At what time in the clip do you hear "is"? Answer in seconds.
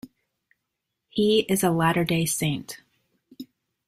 1.41-1.63